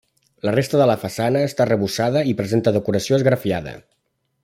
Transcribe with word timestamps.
La 0.47 0.53
resta 0.55 0.79
de 0.81 0.87
la 0.91 0.95
façana 1.03 1.45
està 1.49 1.65
arrebossada 1.67 2.25
i 2.33 2.37
presenta 2.43 2.77
decoració 2.79 3.19
esgrafiada. 3.23 3.77